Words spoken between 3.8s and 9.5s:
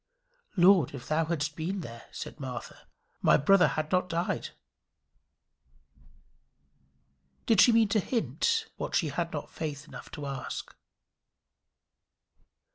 not died." Did she mean to hint what she had